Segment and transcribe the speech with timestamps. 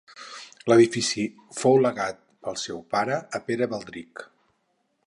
[0.71, 1.25] L'edifici
[1.57, 2.19] fou legat,
[2.49, 4.27] pel seu pare, a Pere Baldric.